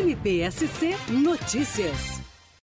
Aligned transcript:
NPSC 0.00 0.96
Notícias. 1.10 2.19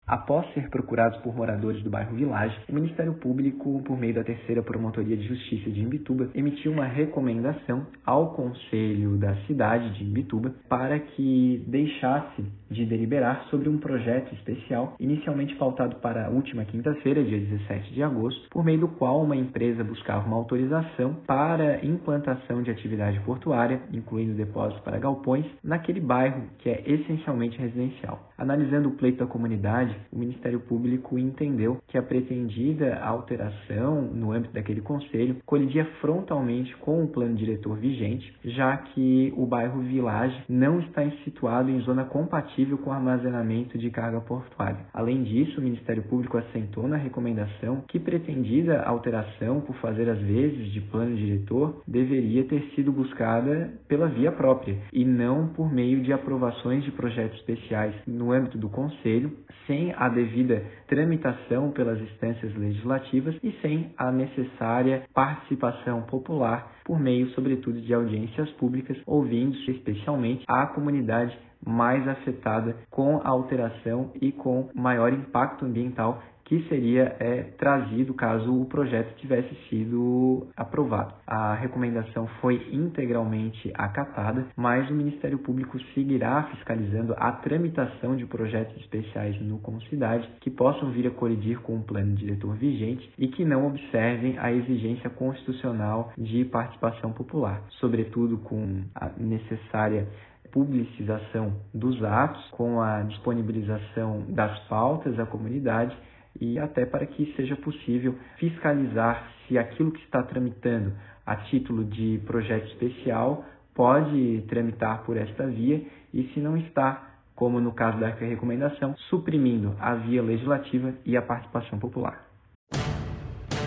Após 0.09 0.51
ser 0.55 0.71
procurados 0.71 1.19
por 1.19 1.37
moradores 1.37 1.83
do 1.83 1.91
bairro 1.91 2.17
Village, 2.17 2.59
o 2.67 2.75
Ministério 2.75 3.13
Público, 3.13 3.83
por 3.85 3.99
meio 3.99 4.15
da 4.15 4.25
terceira 4.25 4.63
Promotoria 4.63 5.15
de 5.15 5.29
Justiça 5.29 5.69
de 5.71 5.83
Imbituba, 5.83 6.31
emitiu 6.35 6.73
uma 6.73 6.87
recomendação 6.87 7.87
ao 8.07 8.33
Conselho 8.33 9.19
da 9.19 9.37
cidade 9.47 9.99
de 9.99 10.05
Imbituba 10.05 10.55
para 10.67 10.99
que 10.99 11.63
deixasse 11.69 12.43
de 12.71 12.87
deliberar 12.87 13.45
sobre 13.51 13.69
um 13.69 13.77
projeto 13.77 14.33
especial, 14.35 14.95
inicialmente 14.99 15.55
pautado 15.57 15.97
para 15.97 16.27
a 16.27 16.31
última 16.31 16.65
quinta-feira, 16.65 17.23
dia 17.23 17.39
17 17.39 17.93
de 17.93 18.03
agosto, 18.03 18.49
por 18.49 18.65
meio 18.65 18.81
do 18.81 18.89
qual 18.89 19.23
uma 19.23 19.37
empresa 19.37 19.85
buscava 19.85 20.27
uma 20.27 20.37
autorização 20.37 21.17
para 21.27 21.85
implantação 21.85 22.63
de 22.63 22.71
atividade 22.71 23.21
portuária, 23.21 23.83
incluindo 23.93 24.33
depósitos 24.33 24.83
para 24.83 24.99
galpões, 24.99 25.45
naquele 25.63 26.01
bairro 26.01 26.45
que 26.59 26.71
é 26.71 26.83
essencialmente 26.87 27.59
residencial. 27.59 28.31
Analisando 28.39 28.89
o 28.89 28.93
pleito 28.93 29.19
da 29.19 29.27
comunidade, 29.27 29.98
o 30.13 30.19
Ministério 30.19 30.61
Público 30.61 31.19
entendeu 31.19 31.79
que 31.89 31.99
a 31.99 32.03
pretendida 32.03 32.99
alteração 33.01 34.03
no 34.03 34.33
âmbito 34.33 34.55
daquele 34.55 34.81
conselho 34.81 35.37
colidia 35.45 35.85
frontalmente 36.01 36.77
com 36.79 37.03
o 37.03 37.09
plano 37.09 37.35
diretor 37.35 37.77
vigente, 37.77 38.33
já 38.45 38.77
que 38.77 39.33
o 39.37 39.47
bairro 39.47 39.81
Village 39.83 40.45
não 40.49 40.81
está 40.81 41.09
situado 41.25 41.71
em 41.71 41.81
zona 41.81 42.05
compatível 42.05 42.79
com 42.79 42.93
armazenamento 42.93 43.79
de 43.79 43.91
carga 43.91 44.21
portuária. 44.21 44.87
Além 44.93 45.23
disso, 45.23 45.61
o 45.61 45.65
Ministério 45.65 46.03
Público 46.03 46.37
assentou 46.37 46.87
na 46.89 46.97
recomendação 46.97 47.83
que 47.89 47.99
pretendida 47.99 48.83
alteração 48.83 49.61
por 49.61 49.77
fazer 49.77 50.09
as 50.09 50.19
vezes 50.19 50.73
de 50.73 50.81
plano 50.81 51.17
diretor 51.17 51.83
deveria 51.87 52.45
ter 52.45 52.63
sido 52.75 52.93
buscada 52.93 53.73
pela 53.87 54.09
via 54.09 54.33
própria 54.33 54.79
e 54.93 55.05
não 55.05 55.49
por 55.49 55.73
meio 55.73 56.03
de 56.03 56.13
aprovações 56.13 56.85
de 56.85 56.93
projetos 56.93 57.39
especiais 57.39 57.95
no 58.07 58.33
âmbito 58.33 58.59
do 58.59 58.69
Conselho, 58.69 59.33
sem 59.67 59.88
a 59.97 60.09
devida 60.09 60.65
tramitação 60.87 61.71
pelas 61.71 62.01
instâncias 62.01 62.55
legislativas 62.55 63.37
e 63.43 63.53
sem 63.63 63.93
a 63.97 64.11
necessária 64.11 65.03
participação 65.15 66.03
popular 66.03 66.73
por 66.85 66.99
meio, 66.99 67.29
sobretudo, 67.31 67.81
de 67.81 67.93
audiências 67.93 68.51
públicas, 68.53 68.97
ouvindo 69.07 69.57
especialmente 69.71 70.45
a 70.49 70.67
comunidade 70.67 71.39
mais 71.65 72.07
afetada 72.07 72.77
com 72.91 73.17
a 73.19 73.29
alteração 73.29 74.13
e 74.21 74.33
com 74.33 74.71
maior 74.75 75.13
impacto 75.13 75.65
ambiental 75.65 76.23
que 76.49 76.67
seria 76.67 77.15
é, 77.21 77.43
trazido 77.59 78.15
caso 78.15 78.59
o 78.59 78.65
projeto 78.65 79.15
tivesse 79.17 79.55
sido 79.69 80.49
aprovado. 80.57 81.13
A 81.27 81.55
recomendação 81.55 82.27
foi 82.41 82.69
integralmente 82.73 83.71
acatada, 83.75 84.47
mas 84.57 84.89
o 84.91 84.95
Ministério 84.95 85.39
Público 85.39 85.79
seguirá 85.95 86.45
fiscalizando 86.45 87.15
a 87.19 87.33
tramitação 87.33 88.17
de 88.17 88.25
projetos 88.25 88.75
especiais 88.79 89.39
no 89.43 89.59
Concidade 89.59 90.27
que 90.41 90.51
possam 90.51 90.91
vir 90.91 91.07
a 91.07 91.11
colidir 91.11 91.61
com 91.61 91.77
o 91.77 91.83
plano 91.83 92.15
diretor 92.15 92.55
vigente 92.57 93.13
e 93.19 93.29
que 93.29 93.45
não 93.45 93.67
observem 93.67 94.39
a 94.39 94.51
exigência 94.51 95.11
constitucional 95.11 96.13
de 96.17 96.47
participação 96.47 97.13
popular, 97.13 97.63
sobretudo 97.79 98.39
com 98.39 98.85
a 98.95 99.11
necessária 99.19 100.09
publicização 100.51 101.53
dos 101.75 102.03
atos, 102.03 102.43
com 102.53 102.81
a 102.81 103.03
disponibilização 103.03 104.25
das 104.31 104.59
pautas 104.61 105.19
à 105.19 105.27
comunidade 105.27 105.95
e 106.41 106.59
até 106.59 106.87
para 106.87 107.07
que 107.07 107.33
seja 107.37 107.57
possível 107.57 108.15
fiscalizar 108.39 109.31
se 109.47 109.59
aquilo 109.59 109.93
que 109.93 110.03
está 110.05 110.23
tramitando 110.23 110.93
a 111.27 111.37
título 111.37 111.85
de 111.85 112.21
projeto 112.27 112.67
especial 112.69 113.45
pode 113.75 114.45
tramitar 114.49 115.05
por 115.05 115.17
esta 115.17 115.47
via 115.47 115.83
e 116.13 116.25
se 116.33 116.41
não 116.41 116.57
está, 116.57 117.15
como 117.35 117.61
no 117.61 117.73
caso 117.73 117.99
da 118.01 118.09
recomendação, 118.09 118.97
suprimindo 119.09 119.77
a 119.79 119.95
via 119.95 120.23
legislativa 120.23 120.95
e 121.05 121.17
a 121.17 121.23
participação 121.23 121.79
popular. 121.79 122.27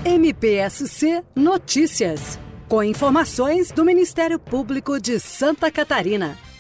MPSC 0.03 1.23
Notícias, 1.35 2.39
com 2.67 2.83
informações 2.83 3.71
do 3.71 3.85
Ministério 3.85 4.39
Público 4.39 4.99
de 4.99 5.19
Santa 5.19 5.71
Catarina. 5.71 6.50